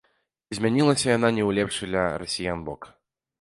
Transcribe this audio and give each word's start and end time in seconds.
І 0.53 0.57
змянілася 0.59 1.05
яна 1.17 1.29
не 1.35 1.43
ў 1.43 1.59
лепшы 1.59 1.91
для 1.93 2.07
расіян 2.25 2.65
бок. 2.71 2.81